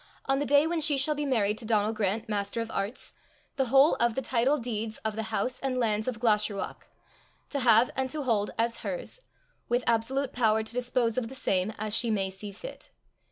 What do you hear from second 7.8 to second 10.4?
and to hold as hers, with absolute